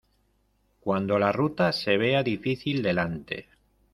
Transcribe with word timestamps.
Cuando 0.79 1.19
la 1.19 1.31
ruta 1.31 1.71
se 1.71 1.95
vea 1.95 2.23
difícil 2.23 2.81
delante. 2.81 3.49